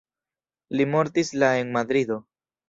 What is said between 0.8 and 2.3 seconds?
mortis la en Madrido.